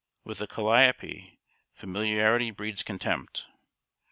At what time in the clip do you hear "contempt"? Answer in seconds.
2.81-3.45